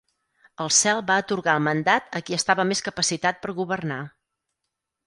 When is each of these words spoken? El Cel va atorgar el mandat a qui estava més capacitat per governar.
El 0.63 0.71
Cel 0.77 1.01
va 1.11 1.17
atorgar 1.25 1.55
el 1.59 1.63
mandat 1.67 2.09
a 2.21 2.25
qui 2.29 2.39
estava 2.39 2.67
més 2.73 2.83
capacitat 2.89 3.43
per 3.47 3.57
governar. 3.63 4.05